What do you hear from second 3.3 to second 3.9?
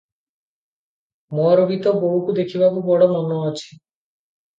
ଅଛି।